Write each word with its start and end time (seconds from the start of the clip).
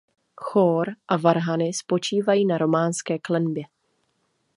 Chór 0.35 0.95
a 1.07 1.17
varhany 1.17 1.73
spočívají 1.73 2.45
na 2.45 2.57
románské 2.57 3.19
klenbě. 3.19 3.63